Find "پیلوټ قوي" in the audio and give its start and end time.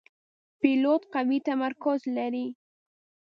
0.59-1.39